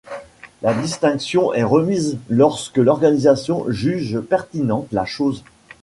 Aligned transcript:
La 0.63 0.73
distinction 0.73 1.53
est 1.53 1.61
remise 1.61 2.17
lorsque 2.27 2.77
l’organisation 2.79 3.69
juge 3.69 4.19
pertinente 4.19 4.87
la 4.91 5.05
chose. 5.05 5.43